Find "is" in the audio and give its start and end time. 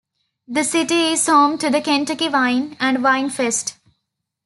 1.13-1.27